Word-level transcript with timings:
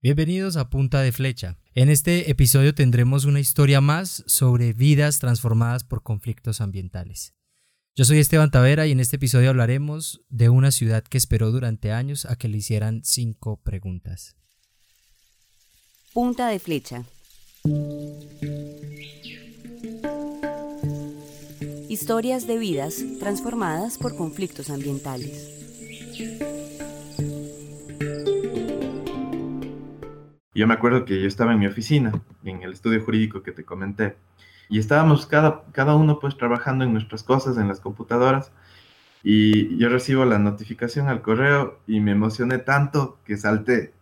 Bienvenidos 0.00 0.56
a 0.56 0.70
Punta 0.70 1.00
de 1.00 1.10
Flecha. 1.10 1.58
En 1.74 1.88
este 1.88 2.30
episodio 2.30 2.72
tendremos 2.72 3.24
una 3.24 3.40
historia 3.40 3.80
más 3.80 4.22
sobre 4.28 4.72
vidas 4.72 5.18
transformadas 5.18 5.82
por 5.82 6.04
conflictos 6.04 6.60
ambientales. 6.60 7.34
Yo 7.96 8.04
soy 8.04 8.20
Esteban 8.20 8.52
Tavera 8.52 8.86
y 8.86 8.92
en 8.92 9.00
este 9.00 9.16
episodio 9.16 9.50
hablaremos 9.50 10.20
de 10.28 10.50
una 10.50 10.70
ciudad 10.70 11.02
que 11.02 11.18
esperó 11.18 11.50
durante 11.50 11.90
años 11.90 12.26
a 12.26 12.36
que 12.36 12.46
le 12.46 12.58
hicieran 12.58 13.00
cinco 13.02 13.60
preguntas. 13.60 14.36
Punta 16.12 16.46
de 16.46 16.60
Flecha. 16.60 17.02
Historias 21.88 22.46
de 22.46 22.56
vidas 22.56 23.04
transformadas 23.18 23.98
por 23.98 24.14
conflictos 24.14 24.70
ambientales. 24.70 26.57
Yo 30.58 30.66
me 30.66 30.74
acuerdo 30.74 31.04
que 31.04 31.20
yo 31.20 31.28
estaba 31.28 31.52
en 31.52 31.60
mi 31.60 31.68
oficina, 31.68 32.20
en 32.42 32.64
el 32.64 32.72
estudio 32.72 33.04
jurídico 33.04 33.44
que 33.44 33.52
te 33.52 33.64
comenté, 33.64 34.16
y 34.68 34.80
estábamos 34.80 35.24
cada, 35.24 35.62
cada 35.70 35.94
uno 35.94 36.18
pues 36.18 36.36
trabajando 36.36 36.82
en 36.82 36.92
nuestras 36.92 37.22
cosas, 37.22 37.58
en 37.58 37.68
las 37.68 37.78
computadoras, 37.78 38.50
y 39.22 39.78
yo 39.78 39.88
recibo 39.88 40.24
la 40.24 40.40
notificación 40.40 41.06
al 41.06 41.22
correo 41.22 41.78
y 41.86 42.00
me 42.00 42.10
emocioné 42.10 42.58
tanto 42.58 43.20
que 43.24 43.36
salté 43.36 43.94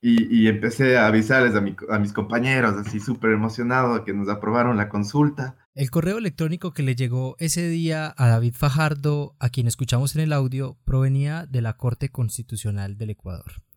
y, 0.00 0.48
empecé 0.48 0.96
a 0.96 1.08
avisarles 1.08 1.54
a, 1.54 1.94
a 1.94 1.98
mis 1.98 2.14
compañeros, 2.14 2.76
así 2.78 2.98
súper 2.98 3.32
emocionado, 3.32 4.04
que 4.06 4.14
nos 4.14 4.30
aprobaron 4.30 4.78
la 4.78 4.88
consulta. 4.88 5.58
El 5.74 5.90
correo 5.90 6.16
electrónico 6.16 6.72
que 6.72 6.82
le 6.82 6.96
llegó 6.96 7.36
ese 7.38 7.68
día 7.68 8.14
a 8.16 8.28
David 8.28 8.54
Fajardo, 8.56 9.36
a 9.40 9.50
quien 9.50 9.66
escuchamos 9.66 10.16
en 10.16 10.22
el 10.22 10.32
audio, 10.32 10.78
provenía 10.86 11.44
de 11.44 11.60
la 11.60 11.74
Corte 11.74 12.08
Constitucional 12.08 12.96
del 12.96 13.10
Ecuador. 13.10 13.67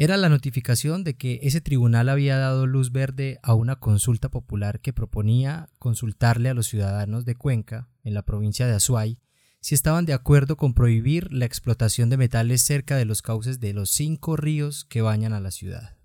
Era 0.00 0.16
la 0.16 0.28
notificación 0.28 1.02
de 1.02 1.16
que 1.16 1.40
ese 1.42 1.60
tribunal 1.60 2.08
había 2.08 2.38
dado 2.38 2.68
luz 2.68 2.92
verde 2.92 3.40
a 3.42 3.54
una 3.54 3.74
consulta 3.74 4.28
popular 4.28 4.78
que 4.78 4.92
proponía 4.92 5.70
consultarle 5.80 6.48
a 6.48 6.54
los 6.54 6.68
ciudadanos 6.68 7.24
de 7.24 7.34
Cuenca, 7.34 7.88
en 8.04 8.14
la 8.14 8.22
provincia 8.22 8.68
de 8.68 8.74
Azuay, 8.74 9.18
si 9.60 9.74
estaban 9.74 10.06
de 10.06 10.12
acuerdo 10.12 10.56
con 10.56 10.72
prohibir 10.72 11.32
la 11.32 11.46
explotación 11.46 12.10
de 12.10 12.16
metales 12.16 12.62
cerca 12.62 12.96
de 12.96 13.06
los 13.06 13.22
cauces 13.22 13.58
de 13.58 13.72
los 13.72 13.90
cinco 13.90 14.36
ríos 14.36 14.84
que 14.84 15.02
bañan 15.02 15.32
a 15.32 15.40
la 15.40 15.50
ciudad. 15.50 15.96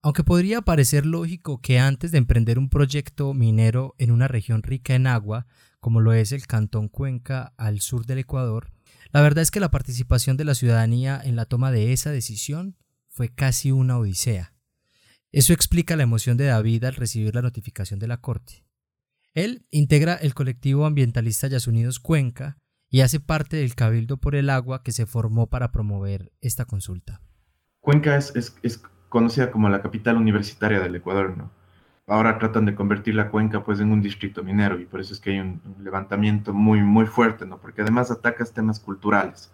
Aunque 0.00 0.24
podría 0.24 0.62
parecer 0.62 1.04
lógico 1.04 1.60
que 1.60 1.78
antes 1.78 2.10
de 2.10 2.16
emprender 2.16 2.58
un 2.58 2.70
proyecto 2.70 3.34
minero 3.34 3.96
en 3.98 4.12
una 4.12 4.28
región 4.28 4.62
rica 4.62 4.94
en 4.94 5.06
agua, 5.06 5.46
como 5.78 6.00
lo 6.00 6.14
es 6.14 6.32
el 6.32 6.46
Cantón 6.46 6.88
Cuenca 6.88 7.52
al 7.58 7.82
sur 7.82 8.06
del 8.06 8.20
Ecuador, 8.20 8.72
la 9.12 9.22
verdad 9.22 9.42
es 9.42 9.50
que 9.50 9.60
la 9.60 9.70
participación 9.70 10.36
de 10.36 10.44
la 10.44 10.54
ciudadanía 10.54 11.20
en 11.22 11.36
la 11.36 11.46
toma 11.46 11.70
de 11.70 11.92
esa 11.92 12.10
decisión 12.10 12.76
fue 13.08 13.28
casi 13.28 13.72
una 13.72 13.98
odisea. 13.98 14.54
Eso 15.32 15.52
explica 15.52 15.96
la 15.96 16.02
emoción 16.02 16.36
de 16.36 16.46
David 16.46 16.84
al 16.84 16.94
recibir 16.94 17.34
la 17.34 17.42
notificación 17.42 17.98
de 17.98 18.08
la 18.08 18.20
Corte. 18.20 18.64
Él 19.34 19.66
integra 19.70 20.14
el 20.14 20.34
colectivo 20.34 20.86
ambientalista 20.86 21.48
Yasunidos 21.48 22.00
Cuenca 22.00 22.58
y 22.90 23.02
hace 23.02 23.20
parte 23.20 23.58
del 23.58 23.74
Cabildo 23.74 24.16
por 24.16 24.34
el 24.34 24.50
Agua 24.50 24.82
que 24.82 24.92
se 24.92 25.06
formó 25.06 25.48
para 25.48 25.70
promover 25.70 26.32
esta 26.40 26.64
consulta. 26.64 27.20
Cuenca 27.80 28.16
es, 28.16 28.54
conocida 29.08 29.50
como 29.50 29.68
la 29.68 29.82
capital 29.82 30.16
universitaria 30.16 30.80
del 30.80 30.96
Ecuador, 30.96 31.36
¿no? 31.36 31.52
Ahora 32.08 32.38
tratan 32.38 32.64
de 32.64 32.74
convertir 32.74 33.14
la 33.14 33.30
cuenca 33.30 33.62
pues 33.62 33.80
en 33.80 33.92
un 33.92 34.00
distrito 34.02 34.42
minero 34.42 34.80
y 34.80 34.86
por 34.86 35.00
eso 35.00 35.12
es 35.12 35.20
que 35.20 35.30
hay 35.30 35.40
un, 35.40 35.60
levantamiento 35.80 36.52
muy 36.52 36.82
muy 36.82 37.06
fuerte, 37.06 37.46
¿no? 37.46 37.58
Porque 37.58 37.82
además 37.82 38.10
atacas 38.10 38.52
temas 38.52 38.80
culturales. 38.80 39.52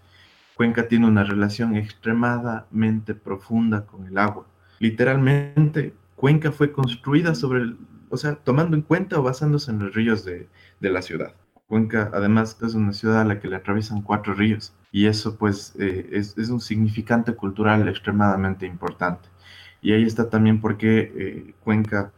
Cuenca 0.55 0.87
tiene 0.87 1.07
una 1.07 1.25
relación 1.25 1.77
extremadamente 1.77 3.15
profunda 3.15 3.85
con 3.87 4.07
el 4.07 4.17
agua. 4.17 4.47
Literalmente, 4.79 5.95
Cuenca 6.15 6.53
fue 6.53 6.71
construida 6.71 7.35
sobre, 7.35 7.75
o 8.09 8.17
sea, 8.17 8.37
tomando 8.37 8.77
en 8.77 8.83
cuenta 8.83 9.19
o 9.19 9.23
basándose 9.23 9.73
en 9.73 9.81
los 9.81 9.95
ríos 9.95 10.25
de, 10.25 10.49
de 10.79 10.91
la 10.91 11.03
ciudad. 11.03 11.35
Cuenca, 11.67 12.11
además, 12.15 12.57
es 12.63 12.75
una 12.75 12.93
ciudad 12.93 13.23
a 13.23 13.25
la 13.25 13.41
que 13.41 13.49
le 13.49 13.57
atraviesan 13.57 14.03
cuatro 14.03 14.33
ríos 14.35 14.73
y 14.93 15.07
eso, 15.07 15.37
pues, 15.37 15.75
eh, 15.81 16.09
es, 16.13 16.39
es, 16.39 16.51
un 16.51 16.61
significante 16.61 17.35
cultural 17.35 17.89
extremadamente 17.89 18.65
importante. 18.65 19.29
Y 19.83 19.93
ahí 19.93 20.05
está 20.05 20.31
también 20.31 20.61
porque 20.61 21.13
eh, 21.17 21.55
Cuenca 21.65 22.13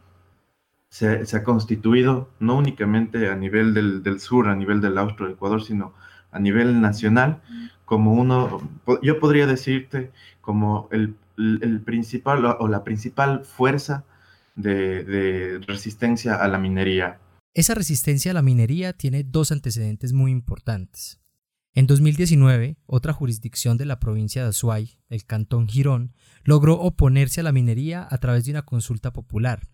se, 0.89 1.23
ha 1.35 1.43
constituido 1.43 2.29
no 2.39 2.57
únicamente 2.57 3.29
a 3.29 3.35
nivel 3.35 3.73
del, 3.73 4.19
sur, 4.19 4.47
a 4.47 4.55
nivel 4.55 4.81
del 4.81 4.97
austro 4.97 5.29
Ecuador, 5.29 5.63
sino 5.63 5.93
a 6.31 6.39
nivel 6.39 6.81
nacional, 6.81 7.41
como 7.85 8.13
uno, 8.13 8.61
yo 9.01 9.19
podría 9.19 9.47
decirte, 9.47 10.11
como 10.41 10.89
el, 10.91 11.15
principal 11.85 12.45
o 12.45 12.67
la 12.67 12.83
principal 12.83 13.45
fuerza 13.45 14.03
de, 14.55 15.03
de 15.03 15.59
resistencia 15.59 16.35
a 16.35 16.47
la 16.47 16.57
minería. 16.57 17.19
Esa 17.53 17.75
resistencia 17.75 18.31
a 18.31 18.33
la 18.33 18.41
minería 18.41 18.93
tiene 18.93 19.23
dos 19.23 19.51
antecedentes 19.51 20.13
muy 20.13 20.31
importantes. 20.31 21.19
En 21.73 21.85
2019, 21.85 22.77
otra 22.87 23.13
jurisdicción 23.13 23.77
de 23.77 23.85
la 23.85 23.99
provincia 23.99 24.41
de 24.41 24.49
Azuay, 24.49 24.97
el 25.09 25.25
Cantón 25.25 25.67
Girón, 25.67 26.15
logró 26.43 26.79
oponerse 26.79 27.41
a 27.41 27.43
la 27.43 27.51
minería 27.51 28.07
a 28.09 28.17
través 28.17 28.45
de 28.45 28.51
una 28.51 28.63
consulta 28.63 29.13
popular, 29.13 29.67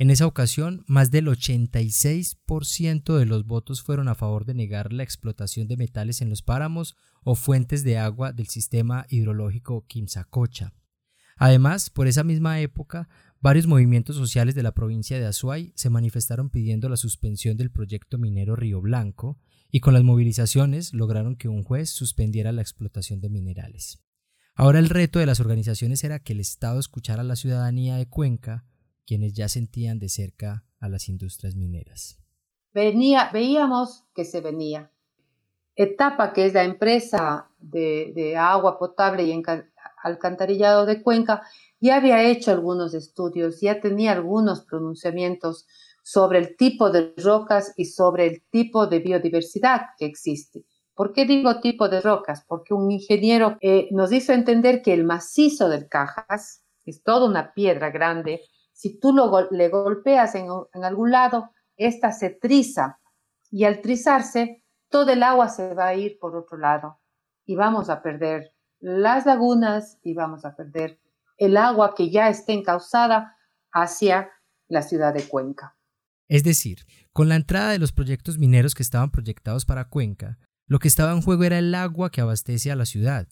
en 0.00 0.10
esa 0.10 0.28
ocasión, 0.28 0.84
más 0.86 1.10
del 1.10 1.26
86% 1.26 3.18
de 3.18 3.26
los 3.26 3.44
votos 3.46 3.82
fueron 3.82 4.06
a 4.06 4.14
favor 4.14 4.44
de 4.44 4.54
negar 4.54 4.92
la 4.92 5.02
explotación 5.02 5.66
de 5.66 5.76
metales 5.76 6.22
en 6.22 6.30
los 6.30 6.40
páramos 6.40 6.94
o 7.24 7.34
fuentes 7.34 7.82
de 7.82 7.98
agua 7.98 8.32
del 8.32 8.46
sistema 8.46 9.06
hidrológico 9.10 9.84
Quimsacocha. 9.88 10.72
Además, 11.36 11.90
por 11.90 12.06
esa 12.06 12.22
misma 12.22 12.60
época, 12.60 13.08
varios 13.40 13.66
movimientos 13.66 14.14
sociales 14.14 14.54
de 14.54 14.62
la 14.62 14.72
provincia 14.72 15.18
de 15.18 15.26
Azuay 15.26 15.72
se 15.74 15.90
manifestaron 15.90 16.48
pidiendo 16.48 16.88
la 16.88 16.96
suspensión 16.96 17.56
del 17.56 17.72
proyecto 17.72 18.18
minero 18.18 18.54
Río 18.54 18.80
Blanco 18.80 19.40
y 19.68 19.80
con 19.80 19.94
las 19.94 20.04
movilizaciones 20.04 20.94
lograron 20.94 21.34
que 21.34 21.48
un 21.48 21.64
juez 21.64 21.90
suspendiera 21.90 22.52
la 22.52 22.62
explotación 22.62 23.20
de 23.20 23.30
minerales. 23.30 23.98
Ahora 24.54 24.78
el 24.78 24.90
reto 24.90 25.18
de 25.18 25.26
las 25.26 25.40
organizaciones 25.40 26.04
era 26.04 26.20
que 26.20 26.34
el 26.34 26.40
Estado 26.40 26.78
escuchara 26.78 27.22
a 27.22 27.24
la 27.24 27.34
ciudadanía 27.34 27.96
de 27.96 28.06
Cuenca 28.06 28.64
quienes 29.08 29.32
ya 29.32 29.48
sentían 29.48 29.98
de 29.98 30.10
cerca 30.10 30.66
a 30.80 30.88
las 30.90 31.08
industrias 31.08 31.56
mineras. 31.56 32.18
Venía, 32.74 33.30
veíamos 33.32 34.04
que 34.14 34.26
se 34.26 34.42
venía. 34.42 34.92
Etapa, 35.74 36.34
que 36.34 36.44
es 36.44 36.52
la 36.52 36.64
empresa 36.64 37.48
de, 37.58 38.36
agua 38.36 38.78
potable 38.78 39.24
y 39.24 39.42
alcantarillado 40.02 40.84
de 40.84 41.02
Cuenca, 41.02 41.42
ya 41.80 41.96
había 41.96 42.22
hecho 42.22 42.50
algunos 42.50 42.92
estudios, 42.92 43.62
ya 43.62 43.80
tenía 43.80 44.12
algunos 44.12 44.66
pronunciamientos 44.66 45.66
sobre 46.02 46.40
el 46.40 46.56
tipo 46.56 46.90
de 46.90 47.14
rocas 47.16 47.72
y 47.78 47.86
sobre 47.86 48.26
el 48.26 48.42
tipo 48.50 48.88
de 48.88 48.98
biodiversidad 48.98 49.86
que 49.96 50.04
existe. 50.04 50.66
¿Por 50.94 51.14
qué 51.14 51.24
digo 51.24 51.60
tipo 51.60 51.88
de 51.88 52.02
rocas? 52.02 52.44
Porque 52.46 52.74
un 52.74 52.90
ingeniero 52.90 53.56
eh, 53.62 53.88
nos 53.90 54.12
hizo 54.12 54.34
entender 54.34 54.82
que 54.82 54.92
el 54.92 55.04
macizo 55.04 55.70
del 55.70 55.88
Cajas 55.88 56.62
es 56.84 57.02
toda 57.02 57.26
una 57.26 57.54
piedra 57.54 57.90
grande 57.90 58.42
si 58.78 58.96
tú 59.00 59.12
le 59.50 59.68
golpeas 59.70 60.36
en, 60.36 60.48
algún 60.84 61.10
lado, 61.10 61.50
esta 61.76 62.12
se 62.12 62.30
triza 62.30 63.00
y 63.50 63.64
al 63.64 63.80
trizarse, 63.80 64.62
todo 64.88 65.10
el 65.10 65.24
agua 65.24 65.48
se 65.48 65.74
va 65.74 65.88
a 65.88 65.94
ir 65.96 66.16
por 66.20 66.36
otro 66.36 66.56
lado 66.58 67.00
y 67.44 67.56
vamos 67.56 67.90
a 67.90 68.02
perder 68.02 68.54
las 68.78 69.26
lagunas 69.26 69.98
y 70.04 70.14
vamos 70.14 70.44
a 70.44 70.54
perder 70.54 71.00
el 71.38 71.56
agua 71.56 71.96
que 71.96 72.08
ya 72.08 72.28
está 72.28 72.52
encauzada 72.52 73.36
hacia 73.72 74.30
la 74.68 74.82
ciudad 74.82 75.12
de 75.12 75.24
Cuenca. 75.24 75.76
Es 76.28 76.44
decir, 76.44 76.86
con 77.12 77.28
la 77.28 77.34
entrada 77.34 77.72
de 77.72 77.80
los 77.80 77.90
proyectos 77.90 78.38
mineros 78.38 78.76
que 78.76 78.84
estaban 78.84 79.10
proyectados 79.10 79.64
para 79.64 79.88
Cuenca, 79.88 80.38
lo 80.68 80.78
que 80.78 80.86
estaba 80.86 81.10
en 81.10 81.22
juego 81.22 81.42
era 81.42 81.58
el 81.58 81.74
agua 81.74 82.12
que 82.12 82.20
abastece 82.20 82.70
a 82.70 82.76
la 82.76 82.86
ciudad, 82.86 83.26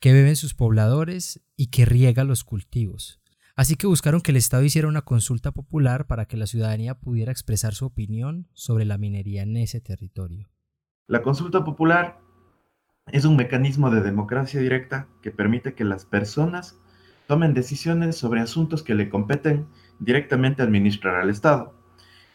que 0.00 0.14
beben 0.14 0.36
sus 0.36 0.54
pobladores 0.54 1.42
y 1.54 1.66
que 1.66 1.84
riega 1.84 2.24
los 2.24 2.44
cultivos. 2.44 3.20
Así 3.56 3.76
que 3.76 3.86
buscaron 3.86 4.20
que 4.20 4.32
el 4.32 4.36
Estado 4.36 4.64
hiciera 4.64 4.86
una 4.86 5.00
consulta 5.00 5.50
popular 5.50 6.06
para 6.06 6.26
que 6.26 6.36
la 6.36 6.46
ciudadanía 6.46 6.94
pudiera 6.94 7.32
expresar 7.32 7.74
su 7.74 7.86
opinión 7.86 8.48
sobre 8.52 8.84
la 8.84 8.98
minería 8.98 9.44
en 9.44 9.56
ese 9.56 9.80
territorio. 9.80 10.50
La 11.06 11.22
consulta 11.22 11.64
popular 11.64 12.20
es 13.06 13.24
un 13.24 13.34
mecanismo 13.34 13.90
de 13.90 14.02
democracia 14.02 14.60
directa 14.60 15.08
que 15.22 15.30
permite 15.30 15.72
que 15.72 15.84
las 15.84 16.04
personas 16.04 16.78
tomen 17.26 17.54
decisiones 17.54 18.18
sobre 18.18 18.42
asuntos 18.42 18.82
que 18.82 18.94
le 18.94 19.08
competen 19.08 19.66
directamente 20.00 20.62
administrar 20.62 21.14
al 21.14 21.30
Estado. 21.30 21.74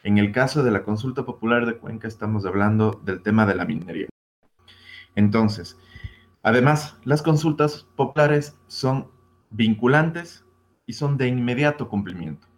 En 0.01 0.18
el 0.18 0.31
caso 0.31 0.63
de 0.63 0.71
la 0.71 0.83
consulta 0.83 1.23
popular 1.23 1.68
de 1.68 1.77
Cuenca 1.77 2.07
estamos 2.07 2.47
hablando 2.47 3.00
del 3.06 3.21
tema 3.21 3.45
de 3.45 3.53
la 3.53 3.65
minería. 3.65 4.07
Entonces, 5.13 5.77
además, 6.41 6.97
las 7.03 7.21
consultas 7.21 7.85
populares 7.95 8.57
son 8.65 9.12
vinculantes 9.51 10.45
y 10.92 10.94
son 10.94 11.16
de 11.16 11.30
inmediato 11.30 11.88
cumplimiento. 11.88 12.50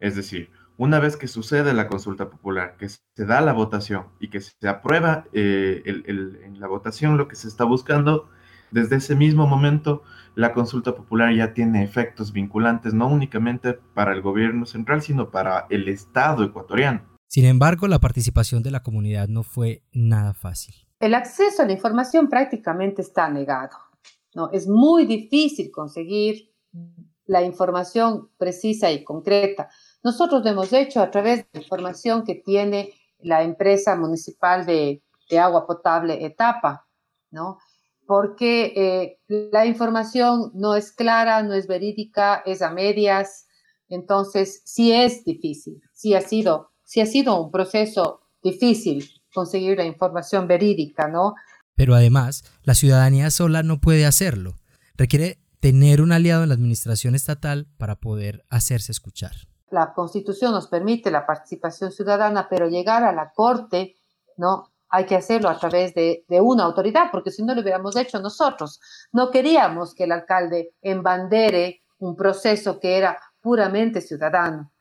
Es 0.00 0.16
decir, 0.16 0.50
una 0.78 0.98
vez 0.98 1.18
que 1.18 1.28
sucede 1.28 1.74
la 1.74 1.88
consulta 1.88 2.30
popular, 2.30 2.78
que 2.78 2.88
se 2.88 3.26
da 3.26 3.42
la 3.42 3.52
votación 3.52 4.06
y 4.18 4.28
que 4.30 4.40
se 4.40 4.66
aprueba 4.66 5.26
eh, 5.34 5.82
en 5.84 6.58
la 6.58 6.68
votación 6.68 7.18
lo 7.18 7.28
que 7.28 7.36
se 7.36 7.48
está 7.48 7.64
buscando, 7.64 8.30
desde 8.70 8.96
ese 8.96 9.14
mismo 9.14 9.46
momento 9.46 10.02
la 10.34 10.54
consulta 10.54 10.94
popular 10.94 11.34
ya 11.34 11.52
tiene 11.52 11.84
efectos 11.84 12.32
vinculantes 12.32 12.94
no 12.94 13.08
únicamente 13.08 13.74
para 13.74 14.14
el 14.14 14.22
gobierno 14.22 14.64
central, 14.64 15.02
sino 15.02 15.30
para 15.30 15.66
el 15.68 15.86
Estado 15.88 16.44
ecuatoriano. 16.44 17.02
Sin 17.28 17.44
embargo, 17.44 17.88
la 17.88 17.98
participación 17.98 18.62
de 18.62 18.70
la 18.70 18.82
comunidad 18.82 19.28
no 19.28 19.42
fue 19.42 19.82
nada 19.92 20.32
fácil. 20.32 20.74
El 20.98 21.12
acceso 21.12 21.62
a 21.62 21.66
la 21.66 21.72
información 21.72 22.30
prácticamente 22.30 23.02
está 23.02 23.28
negado. 23.28 23.76
¿no? 24.34 24.50
Es 24.50 24.66
muy 24.66 25.04
difícil 25.04 25.70
conseguir 25.70 26.55
la 27.26 27.42
información 27.42 28.30
precisa 28.38 28.90
y 28.90 29.04
concreta. 29.04 29.68
Nosotros 30.02 30.42
lo 30.44 30.50
hemos 30.50 30.72
hecho 30.72 31.00
a 31.00 31.10
través 31.10 31.38
de 31.38 31.48
la 31.52 31.60
información 31.60 32.24
que 32.24 32.36
tiene 32.36 32.94
la 33.18 33.42
empresa 33.42 33.96
municipal 33.96 34.64
de, 34.66 35.02
agua 35.38 35.66
potable 35.66 36.24
Etapa, 36.24 36.86
¿no? 37.32 37.58
porque 38.06 38.72
eh, 38.76 39.18
la 39.26 39.66
información 39.66 40.52
no 40.54 40.76
es 40.76 40.92
clara, 40.92 41.42
no 41.42 41.54
es 41.54 41.66
verídica, 41.66 42.42
es 42.46 42.62
a 42.62 42.70
medias, 42.70 43.46
entonces 43.88 44.62
sí 44.64 44.92
es 44.92 45.24
difícil, 45.24 45.82
sí 45.92 46.14
ha 46.14 46.20
sido, 46.20 46.70
sí 46.84 47.00
ha 47.00 47.06
sido 47.06 47.42
un 47.42 47.50
proceso 47.50 48.20
difícil 48.42 49.04
conseguir 49.34 49.76
la 49.76 49.84
información 49.84 50.46
verídica, 50.46 51.08
¿no? 51.08 51.34
Pero 51.74 51.94
además, 51.94 52.44
la 52.62 52.74
ciudadanía 52.74 53.30
sola 53.30 53.62
no 53.62 53.80
puede 53.80 54.06
hacerlo. 54.06 54.54
Requiere 54.94 55.38
tener 55.60 56.00
un 56.00 56.12
aliado 56.12 56.42
en 56.42 56.50
la 56.50 56.54
administración 56.54 57.14
estatal 57.14 57.66
para 57.78 57.96
poder 57.96 58.44
hacerse 58.48 58.92
escuchar. 58.92 59.32
La 59.70 59.92
Constitución 59.94 60.52
nos 60.52 60.68
permite 60.68 61.10
la 61.10 61.26
participación 61.26 61.90
ciudadana, 61.90 62.48
pero 62.48 62.68
llegar 62.68 63.04
a 63.04 63.12
la 63.12 63.32
Corte, 63.32 63.96
¿no? 64.36 64.70
hay 64.88 65.06
que 65.06 65.16
hacerlo 65.16 65.48
a 65.48 65.58
través 65.58 65.94
de, 65.94 66.24
una 66.28 66.64
autoridad, 66.64 67.10
porque 67.10 67.30
si 67.30 67.42
no 67.42 67.54
lo 67.54 67.62
hubiéramos 67.62 67.96
hecho 67.96 68.20
nosotros. 68.20 68.80
No 69.12 69.30
queríamos 69.30 69.94
que 69.94 70.04
el 70.04 70.12
alcalde 70.12 70.74
embandere 70.80 71.82
un 71.98 72.16
proceso 72.16 72.78
que 72.78 72.96
era 72.96 73.18
puramente 73.40 74.00
ciudadano, 74.00 74.72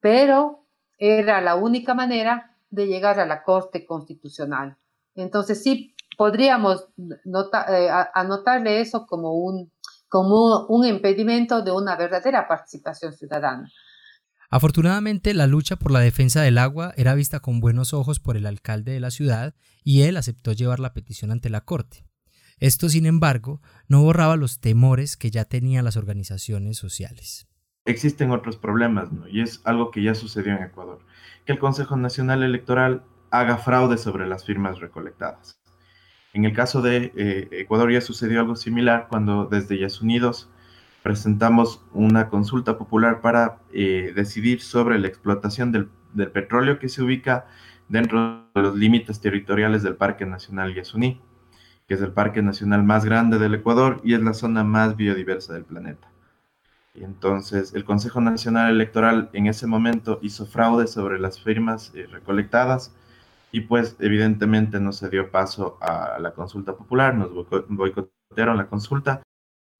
pero 0.00 0.66
era 0.96 1.40
la 1.40 1.54
única 1.54 1.94
manera 1.94 2.56
de 2.70 2.86
llegar 2.86 3.18
a 3.20 3.26
la 3.26 3.42
Corte 3.42 3.84
Constitucional. 3.84 4.76
Entonces 5.14 5.62
sí 5.62 5.94
podríamos 6.16 6.88
eh, 6.98 7.90
anotarle 8.14 8.80
eso 8.80 9.06
como 9.06 9.34
un, 9.34 9.72
como 10.08 10.66
un 10.66 10.86
impedimento 10.86 11.62
de 11.62 11.72
una 11.72 11.96
verdadera 11.96 12.48
participación 12.48 13.12
ciudadana. 13.12 13.70
Afortunadamente, 14.50 15.34
la 15.34 15.46
lucha 15.46 15.76
por 15.76 15.92
la 15.92 16.00
defensa 16.00 16.40
del 16.40 16.56
agua 16.56 16.94
era 16.96 17.14
vista 17.14 17.40
con 17.40 17.60
buenos 17.60 17.92
ojos 17.92 18.18
por 18.18 18.36
el 18.36 18.46
alcalde 18.46 18.92
de 18.92 19.00
la 19.00 19.10
ciudad 19.10 19.54
y 19.84 20.02
él 20.02 20.16
aceptó 20.16 20.52
llevar 20.52 20.80
la 20.80 20.94
petición 20.94 21.30
ante 21.30 21.50
la 21.50 21.60
Corte. 21.60 22.06
Esto, 22.58 22.88
sin 22.88 23.06
embargo, 23.06 23.60
no 23.88 24.02
borraba 24.02 24.36
los 24.36 24.58
temores 24.58 25.16
que 25.16 25.30
ya 25.30 25.44
tenían 25.44 25.84
las 25.84 25.96
organizaciones 25.96 26.78
sociales. 26.78 27.46
Existen 27.84 28.30
otros 28.30 28.56
problemas, 28.56 29.12
¿no? 29.12 29.28
Y 29.28 29.42
es 29.42 29.60
algo 29.64 29.90
que 29.90 30.02
ya 30.02 30.14
sucedió 30.14 30.56
en 30.56 30.62
Ecuador, 30.62 31.00
que 31.44 31.52
el 31.52 31.58
Consejo 31.58 31.96
Nacional 31.96 32.42
Electoral 32.42 33.04
haga 33.30 33.58
fraude 33.58 33.98
sobre 33.98 34.26
las 34.26 34.44
firmas 34.44 34.80
recolectadas. 34.80 35.60
En 36.32 36.44
el 36.44 36.52
caso 36.52 36.82
de 36.82 37.12
eh, 37.16 37.48
Ecuador 37.52 37.90
ya 37.90 38.00
sucedió 38.00 38.40
algo 38.40 38.56
similar 38.56 39.06
cuando 39.08 39.46
desde 39.46 39.78
Yas 39.78 40.02
Unidos 40.02 40.50
presentamos 41.02 41.82
una 41.92 42.28
consulta 42.28 42.76
popular 42.76 43.20
para 43.20 43.60
eh, 43.72 44.12
decidir 44.14 44.60
sobre 44.60 44.98
la 44.98 45.08
explotación 45.08 45.72
del, 45.72 45.88
petróleo 46.32 46.78
que 46.78 46.88
se 46.88 47.02
ubica 47.02 47.46
dentro 47.88 48.44
de 48.54 48.62
los 48.62 48.76
límites 48.76 49.20
territoriales 49.20 49.82
del 49.82 49.94
Parque 49.94 50.26
Nacional 50.26 50.74
Yasuní, 50.74 51.20
que 51.86 51.94
es 51.94 52.02
el 52.02 52.12
parque 52.12 52.42
nacional 52.42 52.82
más 52.82 53.04
grande 53.04 53.38
del 53.38 53.54
Ecuador 53.54 54.00
y 54.04 54.14
es 54.14 54.20
la 54.20 54.34
zona 54.34 54.64
más 54.64 54.96
biodiversa 54.96 55.54
del 55.54 55.64
planeta. 55.64 56.08
Entonces 56.94 57.74
el 57.74 57.84
Consejo 57.84 58.20
Nacional 58.20 58.70
Electoral 58.70 59.30
en 59.32 59.46
ese 59.46 59.66
momento 59.66 60.18
hizo 60.22 60.46
fraude 60.46 60.86
sobre 60.86 61.18
las 61.18 61.40
firmas 61.40 61.92
eh, 61.94 62.06
recolectadas 62.10 62.94
y 63.52 63.62
pues 63.62 63.96
evidentemente 64.00 64.80
no 64.80 64.92
se 64.92 65.08
dio 65.08 65.30
paso 65.30 65.78
a 65.80 66.18
la 66.18 66.32
consulta 66.32 66.76
popular, 66.76 67.14
nos 67.14 67.30
boicotearon 67.68 68.56
la 68.56 68.68
consulta 68.68 69.22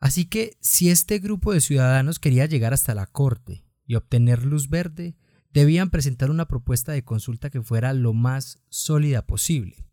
Así 0.00 0.26
que 0.26 0.56
si 0.60 0.90
este 0.90 1.18
grupo 1.18 1.52
de 1.52 1.60
ciudadanos 1.60 2.18
quería 2.18 2.46
llegar 2.46 2.72
hasta 2.72 2.94
la 2.94 3.06
Corte 3.06 3.64
y 3.84 3.96
obtener 3.96 4.44
luz 4.44 4.68
verde, 4.68 5.16
debían 5.52 5.90
presentar 5.90 6.30
una 6.30 6.46
propuesta 6.46 6.92
de 6.92 7.04
consulta 7.04 7.50
que 7.50 7.62
fuera 7.62 7.92
lo 7.92 8.12
más 8.12 8.60
sólida 8.68 9.22
posible. 9.22 9.84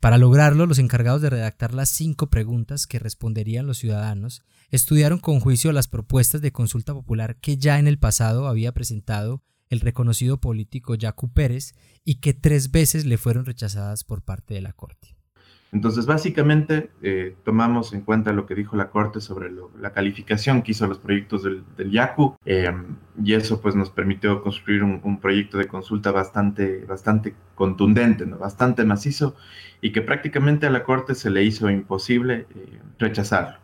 Para 0.00 0.18
lograrlo, 0.18 0.66
los 0.66 0.78
encargados 0.78 1.22
de 1.22 1.30
redactar 1.30 1.74
las 1.74 1.88
cinco 1.88 2.28
preguntas 2.28 2.86
que 2.86 2.98
responderían 2.98 3.66
los 3.66 3.78
ciudadanos 3.78 4.42
estudiaron 4.70 5.18
con 5.18 5.40
juicio 5.40 5.72
las 5.72 5.88
propuestas 5.88 6.40
de 6.40 6.52
consulta 6.52 6.92
popular 6.92 7.36
que 7.36 7.56
ya 7.56 7.78
en 7.78 7.86
el 7.86 7.98
pasado 7.98 8.48
había 8.48 8.72
presentado 8.72 9.42
el 9.70 9.80
reconocido 9.80 10.40
político 10.40 10.94
Jacu 10.98 11.32
Pérez 11.32 11.74
y 12.04 12.16
que 12.16 12.34
tres 12.34 12.70
veces 12.70 13.04
le 13.06 13.18
fueron 13.18 13.44
rechazadas 13.44 14.04
por 14.04 14.22
parte 14.22 14.54
de 14.54 14.60
la 14.60 14.72
Corte. 14.72 15.16
Entonces, 15.72 16.06
básicamente, 16.06 16.90
eh, 17.02 17.36
tomamos 17.44 17.92
en 17.92 18.02
cuenta 18.02 18.32
lo 18.32 18.46
que 18.46 18.54
dijo 18.54 18.76
la 18.76 18.88
Corte 18.88 19.20
sobre 19.20 19.50
la 19.78 19.92
calificación 19.92 20.62
que 20.62 20.70
hizo 20.70 20.86
los 20.86 20.98
proyectos 20.98 21.42
del, 21.42 21.90
YACU 21.90 22.36
eh, 22.46 22.72
y 23.22 23.34
eso 23.34 23.60
pues 23.60 23.74
nos 23.74 23.90
permitió 23.90 24.42
construir 24.42 24.84
un, 24.84 25.20
proyecto 25.20 25.58
de 25.58 25.66
consulta 25.66 26.12
bastante, 26.12 26.84
bastante 26.86 27.34
contundente, 27.54 28.26
¿no? 28.26 28.38
bastante 28.38 28.84
macizo 28.84 29.34
y 29.80 29.92
que 29.92 30.02
prácticamente 30.02 30.66
a 30.66 30.70
la 30.70 30.84
Corte 30.84 31.14
se 31.14 31.30
le 31.30 31.42
hizo 31.42 31.68
imposible 31.68 32.46
eh, 32.54 32.80
rechazarlo. 32.98 33.58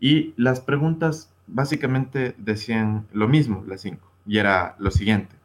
Y 0.00 0.34
las 0.36 0.60
preguntas 0.60 1.32
básicamente 1.46 2.34
decían 2.38 3.06
lo 3.12 3.28
mismo, 3.28 3.64
las 3.66 3.82
cinco, 3.82 4.12
y 4.26 4.38
era 4.38 4.76
lo 4.78 4.90
siguiente. 4.90 5.36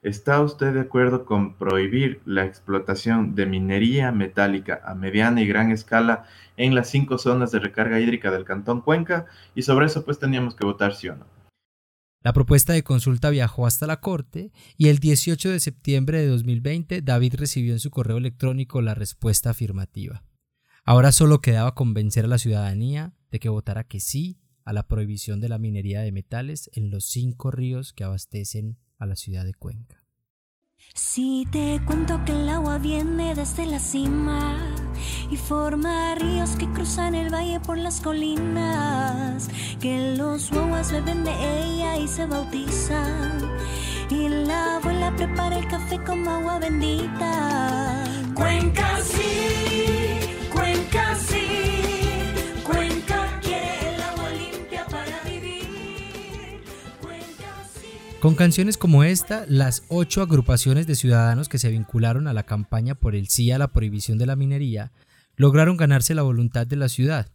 ¿Está 0.00 0.40
usted 0.40 0.74
de 0.74 0.80
acuerdo 0.80 1.24
con 1.24 1.54
prohibir 1.54 2.20
la 2.24 2.44
explotación 2.44 3.34
de 3.34 3.46
minería 3.46 4.12
metálica 4.12 4.80
a 4.84 4.94
mediana 4.94 5.40
y 5.40 5.46
gran 5.46 5.72
escala 5.72 6.24
en 6.56 6.76
las 6.76 6.88
cinco 6.88 7.18
zonas 7.18 7.50
de 7.50 7.58
recarga 7.58 7.98
hídrica 7.98 8.30
del 8.30 8.44
Cantón 8.44 8.80
Cuenca? 8.80 9.26
Y 9.56 9.62
sobre 9.62 9.86
eso 9.86 10.04
pues 10.04 10.20
teníamos 10.20 10.54
que 10.54 10.64
votar 10.64 10.94
sí 10.94 11.08
o 11.08 11.16
no. 11.16 11.26
La 12.22 12.32
propuesta 12.32 12.72
de 12.72 12.84
consulta 12.84 13.30
viajó 13.30 13.66
hasta 13.66 13.86
la 13.86 14.00
Corte 14.00 14.52
y 14.76 14.88
el 14.88 14.98
18 14.98 15.50
de 15.50 15.60
septiembre 15.60 16.20
de 16.20 16.28
2020 16.28 17.02
David 17.02 17.34
recibió 17.36 17.72
en 17.72 17.80
su 17.80 17.90
correo 17.90 18.18
electrónico 18.18 18.80
la 18.82 18.94
respuesta 18.94 19.50
afirmativa. 19.50 20.22
Ahora 20.84 21.10
solo 21.10 21.40
quedaba 21.40 21.74
convencer 21.74 22.24
a 22.24 22.28
la 22.28 22.38
ciudadanía 22.38 23.14
de 23.30 23.40
que 23.40 23.48
votara 23.48 23.84
que 23.84 24.00
sí 24.00 24.38
a 24.68 24.74
la 24.74 24.82
prohibición 24.82 25.40
de 25.40 25.48
la 25.48 25.56
minería 25.56 26.02
de 26.02 26.12
metales 26.12 26.68
en 26.74 26.90
los 26.90 27.06
cinco 27.06 27.50
ríos 27.50 27.94
que 27.94 28.04
abastecen 28.04 28.76
a 28.98 29.06
la 29.06 29.16
ciudad 29.16 29.46
de 29.46 29.54
Cuenca. 29.54 30.04
Si 30.92 31.46
te 31.50 31.80
cuento 31.86 32.22
que 32.26 32.32
el 32.32 32.46
agua 32.50 32.76
viene 32.76 33.34
desde 33.34 33.64
la 33.64 33.78
cima 33.78 34.58
y 35.30 35.38
forma 35.38 36.14
ríos 36.16 36.50
que 36.56 36.70
cruzan 36.70 37.14
el 37.14 37.32
valle 37.32 37.60
por 37.60 37.78
las 37.78 38.02
colinas, 38.02 39.48
que 39.80 40.14
los 40.18 40.50
guaguas 40.50 40.92
beben 40.92 41.24
de 41.24 41.30
ella 41.30 41.96
y 41.96 42.06
se 42.06 42.26
bautizan, 42.26 43.50
y 44.10 44.28
la 44.28 44.76
abuela 44.76 45.16
prepara 45.16 45.58
el 45.58 45.66
café 45.68 45.98
como 46.04 46.28
agua 46.28 46.58
bendita. 46.58 48.04
Cuenca 48.34 49.00
sí, 49.02 50.07
Con 58.20 58.34
canciones 58.34 58.76
como 58.76 59.04
esta, 59.04 59.46
las 59.46 59.84
ocho 59.88 60.22
agrupaciones 60.22 60.88
de 60.88 60.96
ciudadanos 60.96 61.48
que 61.48 61.58
se 61.58 61.68
vincularon 61.68 62.26
a 62.26 62.32
la 62.32 62.42
campaña 62.42 62.96
por 62.96 63.14
el 63.14 63.28
sí 63.28 63.52
a 63.52 63.58
la 63.58 63.68
prohibición 63.68 64.18
de 64.18 64.26
la 64.26 64.34
minería 64.34 64.90
lograron 65.36 65.76
ganarse 65.76 66.16
la 66.16 66.22
voluntad 66.22 66.66
de 66.66 66.74
la 66.74 66.88
ciudad. 66.88 67.32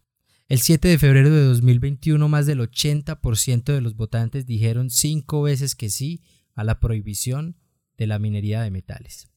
El 0.49 0.59
7 0.59 0.89
de 0.89 0.97
febrero 0.97 1.29
de 1.29 1.45
2021, 1.45 2.27
más 2.27 2.45
del 2.45 2.59
80% 2.59 3.63
de 3.63 3.79
los 3.79 3.95
votantes 3.95 4.45
dijeron 4.45 4.89
cinco 4.89 5.41
veces 5.41 5.73
que 5.73 5.89
sí 5.89 6.21
a 6.53 6.65
la 6.65 6.81
prohibición 6.81 7.55
de 7.97 8.07
la 8.07 8.19
minería 8.19 8.61
de 8.61 8.69
metales. 8.69 9.29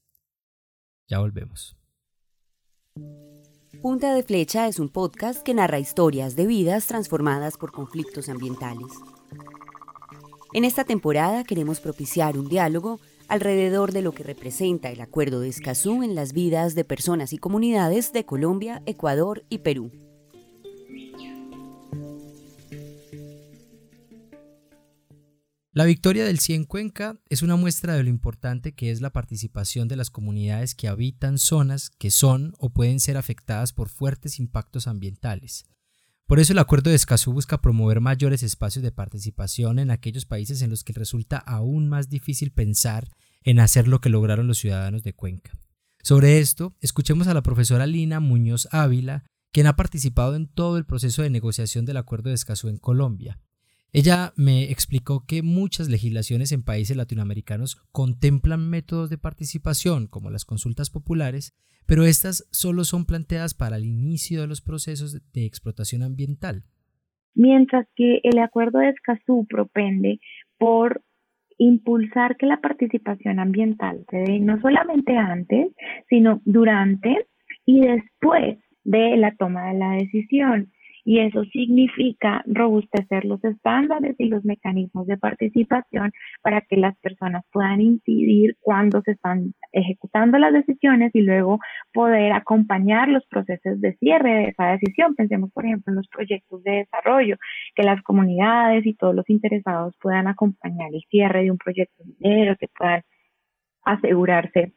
Ya 1.06 1.20
volvemos. 1.20 1.76
Punta 3.80 4.14
de 4.14 4.24
Flecha 4.24 4.66
es 4.66 4.80
un 4.80 4.88
podcast 4.88 5.44
que 5.44 5.54
narra 5.54 5.78
historias 5.78 6.34
de 6.34 6.46
vidas 6.46 6.86
transformadas 6.86 7.56
por 7.56 7.70
conflictos 7.70 8.28
ambientales. 8.28 8.90
En 10.56 10.64
esta 10.64 10.84
temporada 10.84 11.44
queremos 11.44 11.80
propiciar 11.80 12.38
un 12.38 12.48
diálogo 12.48 12.98
alrededor 13.28 13.92
de 13.92 14.00
lo 14.00 14.12
que 14.12 14.22
representa 14.22 14.88
el 14.88 15.02
Acuerdo 15.02 15.40
de 15.40 15.50
Escazú 15.50 16.02
en 16.02 16.14
las 16.14 16.32
vidas 16.32 16.74
de 16.74 16.82
personas 16.82 17.34
y 17.34 17.36
comunidades 17.36 18.14
de 18.14 18.24
Colombia, 18.24 18.82
Ecuador 18.86 19.44
y 19.50 19.58
Perú. 19.58 19.92
La 25.72 25.84
victoria 25.84 26.24
del 26.24 26.40
CIE 26.40 26.56
en 26.56 26.64
Cuenca 26.64 27.18
es 27.28 27.42
una 27.42 27.56
muestra 27.56 27.94
de 27.94 28.04
lo 28.04 28.08
importante 28.08 28.72
que 28.72 28.90
es 28.90 29.02
la 29.02 29.10
participación 29.10 29.88
de 29.88 29.96
las 29.96 30.08
comunidades 30.08 30.74
que 30.74 30.88
habitan 30.88 31.36
zonas 31.36 31.90
que 31.90 32.10
son 32.10 32.54
o 32.58 32.70
pueden 32.70 32.98
ser 32.98 33.18
afectadas 33.18 33.74
por 33.74 33.90
fuertes 33.90 34.38
impactos 34.38 34.86
ambientales, 34.86 35.66
Por 36.26 36.40
eso 36.40 36.52
el 36.52 36.58
Acuerdo 36.58 36.90
de 36.90 36.96
Escazú 36.96 37.32
busca 37.32 37.60
promover 37.60 38.00
mayores 38.00 38.42
espacios 38.42 38.82
de 38.82 38.90
participación 38.90 39.78
en 39.78 39.92
aquellos 39.92 40.26
países 40.26 40.60
en 40.60 40.70
los 40.70 40.82
que 40.82 40.92
resulta 40.92 41.38
aún 41.38 41.88
más 41.88 42.08
difícil 42.08 42.50
pensar 42.50 43.08
en 43.44 43.60
hacer 43.60 43.86
lo 43.86 44.00
que 44.00 44.08
lograron 44.08 44.48
los 44.48 44.58
ciudadanos 44.58 45.04
de 45.04 45.12
Cuenca. 45.12 45.56
Sobre 46.02 46.40
esto, 46.40 46.74
escuchemos 46.80 47.28
a 47.28 47.34
la 47.34 47.42
profesora 47.42 47.86
Lina 47.86 48.18
Muñoz 48.18 48.66
Ávila, 48.72 49.24
quien 49.52 49.68
ha 49.68 49.76
participado 49.76 50.34
en 50.34 50.48
todo 50.48 50.78
el 50.78 50.84
proceso 50.84 51.22
de 51.22 51.30
negociación 51.30 51.84
del 51.84 51.96
Acuerdo 51.96 52.30
de 52.30 52.34
Escazú 52.34 52.68
en 52.68 52.78
Colombia. 52.78 53.38
Ella 53.98 54.34
me 54.36 54.64
explicó 54.64 55.24
que 55.26 55.42
muchas 55.42 55.88
legislaciones 55.88 56.52
en 56.52 56.62
países 56.62 56.98
latinoamericanos 56.98 57.76
contemplan 57.92 58.68
métodos 58.68 59.08
de 59.08 59.16
participación, 59.16 60.06
como 60.06 60.28
las 60.28 60.44
consultas 60.44 60.90
populares, 60.90 61.56
pero 61.86 62.04
estas 62.04 62.46
solo 62.50 62.84
son 62.84 63.06
planteadas 63.06 63.54
para 63.54 63.76
el 63.76 63.86
inicio 63.86 64.42
de 64.42 64.48
los 64.48 64.60
procesos 64.60 65.22
de 65.32 65.46
explotación 65.46 66.02
ambiental. 66.02 66.64
Mientras 67.34 67.86
que 67.96 68.20
el 68.22 68.38
acuerdo 68.38 68.80
de 68.80 68.90
Escazú 68.90 69.46
propende 69.48 70.20
por 70.58 71.00
impulsar 71.56 72.36
que 72.36 72.44
la 72.44 72.60
participación 72.60 73.38
ambiental 73.38 74.04
se 74.10 74.18
dé 74.18 74.40
no 74.40 74.60
solamente 74.60 75.16
antes, 75.16 75.68
sino 76.10 76.42
durante 76.44 77.28
y 77.64 77.80
después 77.80 78.58
de 78.84 79.16
la 79.16 79.34
toma 79.36 79.72
de 79.72 79.78
la 79.78 79.92
decisión 79.92 80.70
y 81.06 81.20
eso 81.20 81.44
significa 81.44 82.42
robustecer 82.46 83.24
los 83.26 83.42
estándares 83.44 84.16
y 84.18 84.24
los 84.24 84.44
mecanismos 84.44 85.06
de 85.06 85.16
participación 85.16 86.10
para 86.42 86.62
que 86.62 86.76
las 86.76 86.98
personas 86.98 87.44
puedan 87.52 87.80
incidir 87.80 88.56
cuando 88.60 89.00
se 89.02 89.12
están 89.12 89.54
ejecutando 89.70 90.36
las 90.36 90.52
decisiones 90.52 91.12
y 91.14 91.20
luego 91.20 91.60
poder 91.92 92.32
acompañar 92.32 93.08
los 93.08 93.24
procesos 93.26 93.80
de 93.80 93.94
cierre 93.98 94.34
de 94.34 94.44
esa 94.48 94.72
decisión. 94.72 95.14
Pensemos, 95.14 95.52
por 95.52 95.64
ejemplo, 95.64 95.92
en 95.92 95.96
los 95.98 96.08
proyectos 96.08 96.64
de 96.64 96.72
desarrollo, 96.72 97.36
que 97.76 97.84
las 97.84 98.02
comunidades 98.02 98.84
y 98.84 98.94
todos 98.94 99.14
los 99.14 99.30
interesados 99.30 99.94
puedan 100.02 100.26
acompañar 100.26 100.88
el 100.92 101.02
cierre 101.08 101.44
de 101.44 101.52
un 101.52 101.58
proyecto 101.58 102.02
minero, 102.18 102.56
que 102.56 102.66
puedan 102.76 103.02
asegurarse 103.84 104.72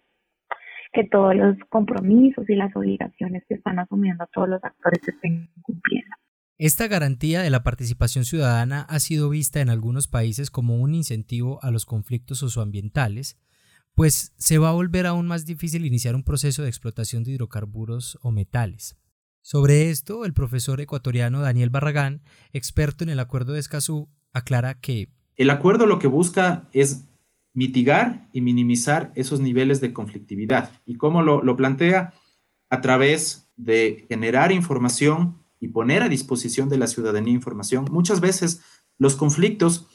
que 0.94 1.06
todos 1.06 1.36
los 1.36 1.58
compromisos 1.70 2.48
y 2.50 2.56
las 2.56 2.76
obligaciones 2.76 3.44
que 3.48 3.56
están 3.56 3.80
asumiendo 3.80 4.28
todos 4.32 4.50
los 4.50 4.64
actores 4.64 5.08
estén 5.08 5.50
cumpliendo. 5.64 6.19
Esta 6.60 6.90
garantía 6.90 7.42
de 7.42 7.50
la 7.50 7.64
participación 7.64 8.26
ciudadana 8.26 8.82
ha 8.82 9.00
sido 9.00 9.30
vista 9.30 9.62
en 9.62 9.70
algunos 9.70 10.10
países 10.10 10.52
como 10.52 10.76
un 10.76 10.94
incentivo 10.94 11.64
a 11.64 11.72
los 11.72 11.86
conflictos 11.86 12.40
socioambientales, 12.40 13.38
pues 13.96 14.34
se 14.38 14.58
va 14.58 14.68
a 14.68 14.74
volver 14.74 15.08
aún 15.08 15.26
más 15.26 15.46
difícil 15.46 15.86
iniciar 15.86 16.16
un 16.16 16.24
proceso 16.26 16.62
de 16.62 16.68
explotación 16.68 17.24
de 17.24 17.32
hidrocarburos 17.32 18.20
o 18.24 18.32
metales. 18.32 18.98
Sobre 19.42 19.90
esto, 19.90 20.26
el 20.26 20.34
profesor 20.34 20.82
ecuatoriano 20.82 21.40
Daniel 21.40 21.70
Barragán, 21.70 22.24
experto 22.52 23.06
en 23.06 23.10
el 23.10 23.22
Acuerdo 23.22 23.54
de 23.54 23.62
Escazú, 23.62 24.10
aclara 24.34 24.82
que 24.82 25.08
el 25.38 25.52
acuerdo 25.52 25.86
lo 25.86 25.98
que 25.98 26.08
busca 26.08 26.68
es 26.74 27.06
mitigar 27.54 28.28
y 28.34 28.42
minimizar 28.42 29.14
esos 29.16 29.40
niveles 29.40 29.80
de 29.80 29.94
conflictividad. 29.94 30.72
¿Y 30.86 30.96
cómo 30.96 31.22
lo, 31.22 31.56
plantea? 31.56 32.14
A 32.70 32.82
través 32.82 33.50
de 33.56 34.06
generar 34.10 34.52
información 34.52 35.40
y 35.60 35.70
poner 35.70 36.04
a 36.04 36.10
disposición 36.10 36.70
de 36.70 36.78
la 36.78 36.88
ciudadanía 36.88 37.34
información. 37.34 37.86
Muchas 37.92 38.22
veces 38.22 38.62
los 38.98 39.16
conflictos 39.16 39.88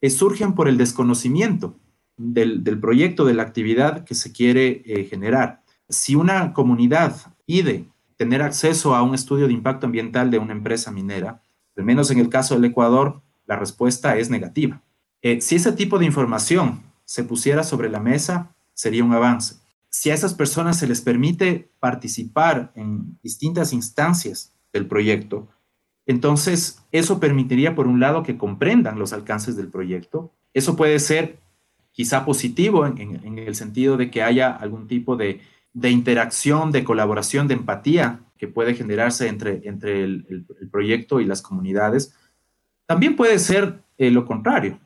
eh, 0.00 0.10
surgen 0.10 0.54
por 0.54 0.68
el 0.68 0.78
desconocimiento 0.78 1.76
del, 2.16 2.78
proyecto, 2.80 3.24
de 3.24 3.34
la 3.34 3.42
actividad 3.42 4.04
que 4.04 4.14
se 4.14 4.32
quiere 4.32 4.82
eh, 4.84 5.04
generar. 5.04 5.62
Si 5.88 6.14
una 6.14 6.52
comunidad 6.52 7.34
pide 7.46 7.86
tener 8.16 8.42
acceso 8.42 8.94
a 8.94 9.02
un 9.02 9.14
estudio 9.14 9.46
de 9.46 9.52
impacto 9.52 9.86
ambiental 9.86 10.30
de 10.30 10.38
una 10.38 10.52
empresa 10.52 10.90
minera, 10.90 11.40
al 11.76 11.84
menos 11.84 12.10
en 12.10 12.18
el 12.18 12.28
caso 12.28 12.54
del 12.54 12.64
Ecuador, 12.64 13.22
la 13.46 13.56
respuesta 13.56 14.16
es 14.16 14.30
negativa. 14.30 14.82
Eh, 15.22 15.40
si 15.40 15.56
ese 15.56 15.72
tipo 15.72 15.98
de 15.98 16.06
información 16.06 16.82
se 17.04 17.24
pusiera 17.24 17.62
sobre 17.62 17.88
la 17.88 18.00
mesa, 18.00 18.54
sería 18.74 19.04
un 19.04 19.12
avance. 19.12 19.56
Si 19.88 20.10
a 20.10 20.14
esas 20.14 20.34
personas 20.34 20.78
se 20.78 20.86
les 20.86 21.00
permite 21.00 21.70
participar 21.80 22.72
en 22.74 23.18
distintas 23.22 23.72
instancias 23.72 24.52
del 24.78 24.86
proyecto, 24.86 25.48
entonces 26.08 26.82
eso 26.90 27.20
permitiría, 27.20 27.74
por 27.74 27.86
un 27.86 28.00
lado, 28.00 28.22
que 28.22 28.38
comprendan 28.38 28.98
los 28.98 29.12
alcances 29.12 29.56
del 29.56 29.68
proyecto. 29.68 30.32
Eso 30.54 30.74
puede 30.74 30.98
ser 31.00 31.38
quizá 31.92 32.24
positivo 32.24 32.86
en, 32.86 33.38
el 33.38 33.54
sentido 33.54 33.98
de 33.98 34.10
que 34.10 34.22
haya 34.22 34.50
algún 34.50 34.88
tipo 34.88 35.16
de, 35.16 35.42
interacción, 35.74 36.72
de 36.72 36.82
colaboración, 36.82 37.46
de 37.46 37.54
empatía 37.54 38.20
que 38.38 38.48
puede 38.48 38.74
generarse 38.74 39.28
entre, 39.28 39.60
el, 39.66 40.46
proyecto 40.72 41.20
y 41.20 41.26
las 41.26 41.42
comunidades. 41.42 42.14
También 42.86 43.14
puede 43.14 43.38
ser 43.38 43.82
eh, 43.98 44.10
lo 44.10 44.24
contrario. 44.24 44.80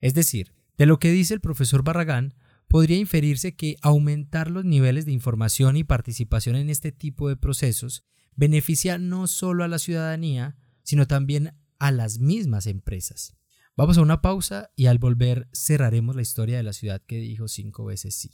Es 0.00 0.14
decir, 0.14 0.52
de 0.78 0.86
lo 0.86 1.00
que 1.00 1.10
dice 1.10 1.34
el 1.34 1.40
profesor 1.40 1.82
Barragán, 1.82 2.34
podría 2.70 2.98
inferirse 2.98 3.56
que 3.56 3.76
aumentar 3.82 4.48
los 4.48 4.64
niveles 4.64 5.04
de 5.04 5.10
información 5.10 5.76
y 5.76 5.82
participación 5.82 6.54
en 6.54 6.70
este 6.70 6.92
tipo 6.92 7.28
de 7.28 7.36
procesos 7.36 8.04
beneficia 8.36 8.96
no 8.96 9.26
solo 9.26 9.64
a 9.64 9.68
la 9.68 9.80
ciudadanía, 9.80 10.56
sino 10.84 11.08
también 11.08 11.52
a 11.80 11.90
las 11.90 12.20
mismas 12.20 12.68
empresas. 12.68 13.36
Vamos 13.76 13.98
a 13.98 14.02
una 14.02 14.22
pausa 14.22 14.70
y 14.76 14.86
al 14.86 15.00
volver 15.00 15.48
cerraremos 15.52 16.14
la 16.14 16.22
historia 16.22 16.58
de 16.58 16.62
la 16.62 16.72
ciudad 16.72 17.02
que 17.04 17.16
dijo 17.16 17.48
cinco 17.48 17.86
veces 17.86 18.14
sí. 18.14 18.30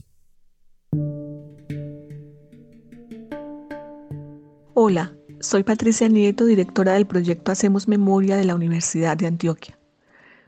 Hola, 4.74 5.16
soy 5.40 5.62
Patricia 5.62 6.08
Nieto, 6.08 6.44
directora 6.44 6.92
del 6.92 7.06
proyecto 7.06 7.52
Hacemos 7.52 7.88
Memoria 7.88 8.36
de 8.36 8.44
la 8.44 8.54
Universidad 8.54 9.16
de 9.16 9.28
Antioquia. 9.28 9.78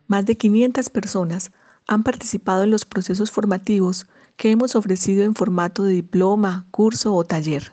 Más 0.07 0.27
de 0.27 0.37
500 0.37 0.91
personas 0.91 1.53
han 1.89 2.05
participado 2.05 2.63
en 2.63 2.71
los 2.71 2.85
procesos 2.85 3.33
formativos 3.33 4.07
que 4.37 4.53
hemos 4.53 4.77
ofrecido 4.77 5.25
en 5.25 5.35
formato 5.35 5.83
de 5.83 5.95
diploma, 5.95 6.67
curso 6.71 7.13
o 7.15 7.25
taller. 7.25 7.73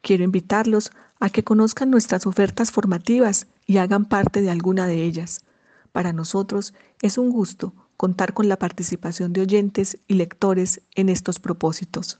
Quiero 0.00 0.24
invitarlos 0.24 0.90
a 1.20 1.30
que 1.30 1.44
conozcan 1.44 1.90
nuestras 1.90 2.26
ofertas 2.26 2.72
formativas 2.72 3.46
y 3.66 3.76
hagan 3.76 4.06
parte 4.06 4.42
de 4.42 4.50
alguna 4.50 4.88
de 4.88 5.04
ellas. 5.04 5.42
Para 5.92 6.12
nosotros 6.12 6.74
es 7.00 7.16
un 7.18 7.30
gusto 7.30 7.72
contar 7.96 8.34
con 8.34 8.48
la 8.48 8.58
participación 8.58 9.32
de 9.32 9.42
oyentes 9.42 9.98
y 10.08 10.14
lectores 10.14 10.80
en 10.96 11.08
estos 11.08 11.38
propósitos. 11.38 12.18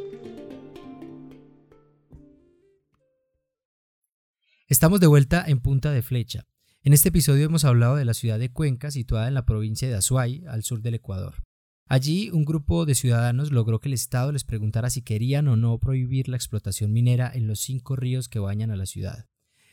Estamos 4.67 4.99
de 4.99 5.07
vuelta 5.07 5.45
en 5.47 5.61
Punta 5.61 5.91
de 5.91 6.01
Flecha. 6.01 6.47
En 6.83 6.95
este 6.95 7.11
episodio 7.11 7.45
hemos 7.45 7.67
hablado 7.67 7.97
de 7.97 8.07
la 8.07 8.15
ciudad 8.15 8.39
de 8.39 8.51
Cuenca, 8.51 8.91
situada 8.91 9.29
en 9.29 9.35
la 9.35 9.45
provincia 9.45 9.87
de 9.87 9.95
Azuay, 9.95 10.43
al 10.49 10.63
sur 10.63 10.81
del 10.81 10.95
Ecuador. 10.95 11.35
Allí, 11.87 12.31
un 12.31 12.47
grupo 12.47 12.87
de 12.87 12.95
ciudadanos 12.95 13.53
logró 13.53 13.79
que 13.79 13.89
el 13.89 13.93
Estado 13.93 14.33
les 14.33 14.45
preguntara 14.45 14.89
si 14.89 15.03
querían 15.03 15.49
o 15.49 15.57
no 15.57 15.79
prohibir 15.79 16.31
la 16.31 16.39
explotación 16.39 16.95
minera 16.95 17.31
en 17.35 17.47
los 17.47 17.61
cinco 17.61 17.95
ríos 17.95 18.31
que 18.31 18.39
bañan 18.39 18.71
a 18.71 18.77
la 18.77 18.87
ciudad. 18.87 19.27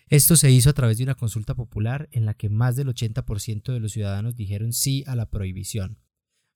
Esto 0.07 0.35
se 0.35 0.51
hizo 0.51 0.69
a 0.69 0.73
través 0.73 0.97
de 0.97 1.05
una 1.05 1.15
consulta 1.15 1.55
popular 1.55 2.09
en 2.11 2.25
la 2.25 2.33
que 2.33 2.49
más 2.49 2.75
del 2.75 2.89
80% 2.89 3.71
de 3.71 3.79
los 3.79 3.93
ciudadanos 3.93 4.35
dijeron 4.35 4.73
sí 4.73 5.05
a 5.07 5.15
la 5.15 5.29
prohibición. 5.29 5.99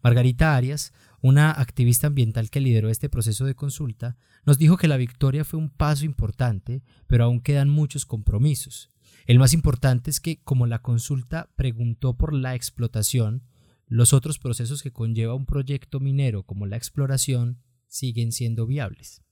Margarita 0.06 0.56
Arias, 0.56 0.94
una 1.24 1.50
activista 1.50 2.06
ambiental 2.06 2.52
que 2.52 2.60
lideró 2.60 2.90
este 2.90 3.10
proceso 3.10 3.44
de 3.44 3.56
consulta, 3.56 4.18
nos 4.46 4.60
dijo 4.60 4.78
que 4.78 4.88
la 4.88 4.98
victoria 4.98 5.44
fue 5.44 5.58
un 5.58 5.72
paso 5.72 6.06
importante, 6.06 6.84
pero 7.08 7.24
aún 7.24 7.42
quedan 7.42 7.70
muchos 7.70 8.06
compromisos. 8.06 8.92
El 9.26 9.40
más 9.40 9.52
importante 9.52 10.12
es 10.12 10.20
que, 10.20 10.44
como 10.44 10.68
la 10.68 10.84
consulta 10.84 11.50
preguntó 11.56 12.16
por 12.16 12.36
la 12.36 12.54
explotación, 12.54 13.48
los 13.88 14.14
otros 14.14 14.38
procesos 14.38 14.84
que 14.84 14.94
conlleva 14.94 15.34
un 15.34 15.48
proyecto 15.48 16.00
minero 16.00 16.44
como 16.44 16.68
la 16.68 16.78
exploración 16.78 17.64
siguen 17.88 18.32
siendo 18.32 18.68
viables. 18.68 19.24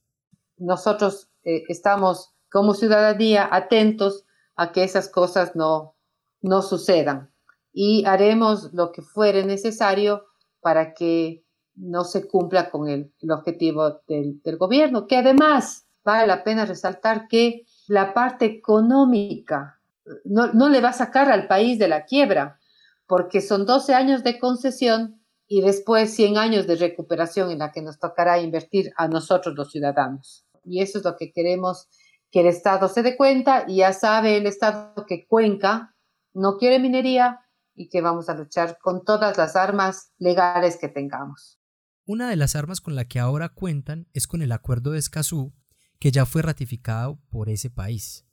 Nosotros 0.56 1.30
eh, 1.44 1.62
estamos 1.68 2.34
como 2.50 2.74
ciudadanía 2.74 3.48
atentos 3.48 4.24
a 4.56 4.72
que 4.72 4.82
esas 4.82 5.08
cosas 5.08 5.54
no, 5.54 5.94
no 6.42 6.62
sucedan 6.62 7.32
y 7.72 8.04
haremos 8.06 8.72
lo 8.72 8.90
que 8.90 9.02
fuere 9.02 9.46
necesario 9.46 10.24
para 10.64 10.94
que 10.94 11.44
no 11.74 12.04
se 12.04 12.26
cumpla 12.26 12.70
con 12.70 12.88
el, 12.88 13.12
objetivo 13.30 14.00
del, 14.08 14.40
gobierno, 14.56 15.06
que 15.06 15.18
además 15.18 15.86
vale 16.02 16.26
la 16.26 16.42
pena 16.42 16.64
resaltar 16.64 17.28
que 17.28 17.66
la 17.86 18.14
parte 18.14 18.46
económica 18.46 19.78
no, 20.24 20.68
le 20.70 20.80
va 20.80 20.88
a 20.88 20.94
sacar 20.94 21.30
al 21.30 21.46
país 21.48 21.78
de 21.78 21.88
la 21.88 22.06
quiebra, 22.06 22.58
porque 23.06 23.42
son 23.42 23.66
12 23.66 23.92
años 23.92 24.24
de 24.24 24.38
concesión 24.38 25.20
y 25.46 25.60
después 25.60 26.14
100 26.14 26.38
años 26.38 26.66
de 26.66 26.76
recuperación 26.76 27.50
en 27.50 27.58
la 27.58 27.70
que 27.70 27.82
nos 27.82 27.98
tocará 27.98 28.40
invertir 28.40 28.90
a 28.96 29.06
nosotros 29.06 29.54
los 29.54 29.70
ciudadanos. 29.70 30.46
Y 30.64 30.80
eso 30.80 30.96
es 30.96 31.04
lo 31.04 31.14
que 31.16 31.30
queremos 31.30 31.88
que 32.30 32.40
el 32.40 32.46
Estado 32.46 32.88
se 32.88 33.02
dé 33.02 33.18
cuenta 33.18 33.66
ya 33.68 33.92
sabe 33.92 34.38
el 34.38 34.46
Estado 34.46 35.04
que 35.06 35.26
Cuenca 35.26 35.94
no 36.32 36.56
quiere 36.56 36.78
minería, 36.78 37.43
y 37.74 37.88
que 37.88 38.00
vamos 38.00 38.28
a 38.28 38.34
luchar 38.34 38.78
con 38.80 39.04
todas 39.04 39.36
las 39.36 39.56
armas 39.56 40.12
legales 40.18 40.78
que 40.80 40.88
tengamos. 40.88 41.60
Una 42.06 42.28
de 42.28 42.36
las 42.36 42.54
armas 42.54 42.80
con 42.80 42.94
la 42.94 43.06
que 43.06 43.18
ahora 43.18 43.48
cuentan 43.48 44.08
es 44.12 44.26
con 44.26 44.42
el 44.42 44.52
Acuerdo 44.52 44.90
de 44.90 44.98
Escazú, 44.98 45.54
que 45.98 46.10
ya 46.10 46.26
fue 46.26 46.42
ratificado 46.42 47.18
por 47.30 47.48
ese 47.48 47.70
país. 47.70 48.26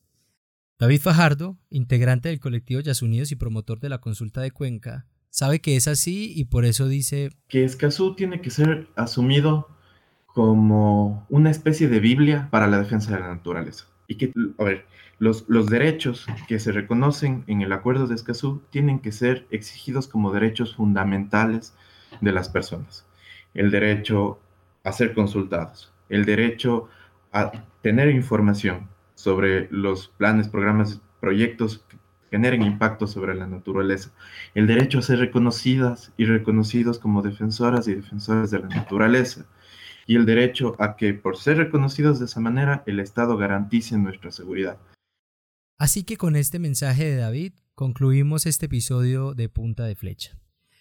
David 0.78 1.00
Fajardo, 1.00 1.58
integrante 1.70 2.30
del 2.30 2.40
colectivo 2.40 2.82
Yas 2.82 3.02
Unidos 3.02 3.32
y 3.32 3.36
promotor 3.36 3.80
de 3.80 3.90
la 3.90 4.00
consulta 4.00 4.42
de 4.42 4.52
Cuenca, 4.52 5.08
sabe 5.30 5.62
que 5.62 5.76
es 5.76 5.88
así 5.88 6.34
y 6.36 6.46
por 6.46 6.66
eso 6.66 6.88
dice 6.88 7.30
que 7.48 7.64
Escazú 7.64 8.16
tiene 8.16 8.42
que 8.42 8.50
ser 8.50 8.90
asumido 8.96 9.68
como 10.26 11.26
una 11.30 11.52
especie 11.52 11.88
de 11.88 12.00
Biblia 12.00 12.50
para 12.52 12.68
la 12.68 12.80
defensa 12.80 13.14
de 13.14 13.20
la 13.20 13.28
naturaleza. 13.36 13.91
Y 14.12 14.16
que, 14.16 14.34
a 14.58 14.64
ver, 14.66 14.86
los, 15.20 15.46
los 15.48 15.68
derechos 15.68 16.28
que 16.50 16.60
se 16.60 16.74
reconocen 16.74 17.46
en 17.48 17.62
el 17.62 17.72
Acuerdo 17.72 18.08
de 18.08 18.16
Escazú 18.16 18.62
tienen 18.70 19.00
que 19.00 19.14
ser 19.14 19.48
exigidos 19.52 20.10
como 20.10 20.34
derechos 20.34 20.76
fundamentales 20.76 21.74
de 22.20 22.34
las 22.34 22.50
personas. 22.50 23.06
El 23.54 23.72
derecho 23.72 24.38
a 24.84 24.92
ser 24.92 25.14
consultados, 25.14 25.94
el 26.10 26.26
derecho 26.26 26.90
a 27.32 27.54
tener 27.82 28.10
información 28.10 28.90
sobre 29.16 29.70
los 29.72 30.10
planes, 30.10 30.50
programas, 30.50 31.00
proyectos 31.22 31.86
que 31.88 31.98
generen 32.32 32.64
impacto 32.64 33.08
sobre 33.08 33.34
la 33.34 33.48
naturaleza, 33.48 34.12
el 34.56 34.68
derecho 34.68 35.00
a 35.00 35.04
ser 35.04 35.20
reconocidas 35.20 36.12
y 36.18 36.26
reconocidos 36.26 37.00
como 37.00 37.22
defensoras 37.22 37.88
y 37.88 37.96
defensores 37.96 38.52
de 38.52 38.60
la 38.60 38.68
naturaleza, 38.68 39.46
y 40.08 40.16
el 40.16 40.26
derecho 40.26 40.76
a 40.80 40.96
que 40.96 41.14
por 41.14 41.38
ser 41.38 41.58
reconocidos 41.58 42.20
de 42.20 42.26
esa 42.26 42.40
manera 42.40 42.84
el 42.86 43.00
Estado 43.00 43.38
garantice 43.38 43.98
nuestra 43.98 44.32
seguridad. 44.32 44.78
Así 45.78 46.04
que 46.04 46.18
con 46.18 46.36
este 46.36 46.60
mensaje 46.60 47.06
de 47.06 47.16
David 47.16 47.54
concluimos 47.74 48.46
este 48.46 48.68
episodio 48.68 49.34
de 49.34 49.50
Punta 49.50 49.86
de 49.86 49.96
Flecha. 49.96 50.38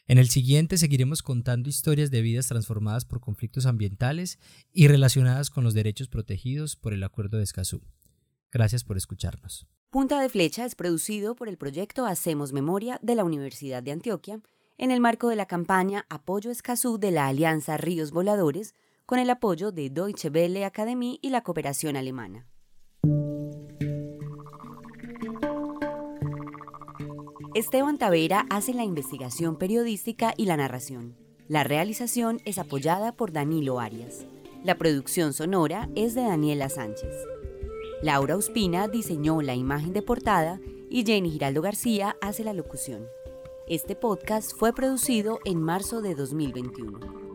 En 0.06 0.18
el 0.18 0.28
siguiente 0.28 0.76
seguiremos 0.76 1.22
contando 1.22 1.68
historias 1.68 2.10
de 2.10 2.20
vidas 2.20 2.48
transformadas 2.48 3.04
por 3.04 3.20
conflictos 3.20 3.64
ambientales 3.64 4.38
y 4.72 4.88
relacionadas 4.88 5.50
con 5.50 5.64
los 5.64 5.72
derechos 5.72 6.08
protegidos 6.08 6.76
por 6.76 6.92
el 6.92 7.04
Acuerdo 7.04 7.38
de 7.38 7.44
Escazú. 7.44 7.80
Gracias 8.50 8.82
por 8.82 8.96
escucharnos. 8.96 9.68
Punta 9.90 10.20
de 10.20 10.28
Flecha 10.28 10.64
es 10.64 10.74
producido 10.74 11.34
por 11.34 11.48
el 11.48 11.56
proyecto 11.56 12.06
Hacemos 12.06 12.52
Memoria 12.52 12.98
de 13.02 13.14
la 13.14 13.24
Universidad 13.24 13.82
de 13.82 13.92
Antioquia 13.92 14.40
en 14.78 14.90
el 14.90 15.00
marco 15.00 15.28
de 15.28 15.36
la 15.36 15.46
campaña 15.46 16.06
Apoyo 16.08 16.50
Escazú 16.50 16.98
de 16.98 17.10
la 17.10 17.26
Alianza 17.26 17.76
Ríos 17.76 18.10
Voladores 18.10 18.74
con 19.10 19.18
el 19.18 19.28
apoyo 19.28 19.72
de 19.72 19.90
Deutsche 19.90 20.28
Welle 20.28 20.64
Academy 20.64 21.18
y 21.20 21.30
la 21.30 21.40
cooperación 21.40 21.96
alemana. 21.96 22.46
Esteban 27.56 27.98
Tavera 27.98 28.46
hace 28.50 28.72
la 28.72 28.84
investigación 28.84 29.56
periodística 29.56 30.32
y 30.36 30.46
la 30.46 30.56
narración. 30.56 31.16
La 31.48 31.64
realización 31.64 32.40
es 32.44 32.58
apoyada 32.58 33.10
por 33.16 33.32
Danilo 33.32 33.80
Arias. 33.80 34.26
La 34.62 34.78
producción 34.78 35.32
sonora 35.32 35.88
es 35.96 36.14
de 36.14 36.20
Daniela 36.20 36.68
Sánchez. 36.68 37.12
Laura 38.02 38.36
Ospina 38.36 38.86
diseñó 38.86 39.42
la 39.42 39.56
imagen 39.56 39.92
de 39.92 40.02
portada 40.02 40.60
y 40.88 41.04
Jenny 41.04 41.32
Giraldo 41.32 41.62
García 41.62 42.16
hace 42.20 42.44
la 42.44 42.52
locución. 42.52 43.04
Este 43.66 43.96
podcast 43.96 44.52
fue 44.56 44.72
producido 44.72 45.40
en 45.44 45.60
marzo 45.60 46.00
de 46.00 46.14
2021. 46.14 47.29